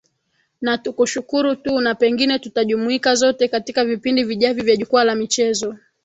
na 0.61 0.77
tukushukuru 0.77 1.55
tu 1.55 1.79
na 1.81 1.95
pengine 1.95 2.39
tutajumuika 2.39 3.15
zote 3.15 3.47
katika 3.47 3.85
vipindi 3.85 4.23
vijavyo 4.23 4.63
vya 4.63 4.75
jukwaa 4.75 5.03
la 5.03 5.15
michezo 5.15 5.77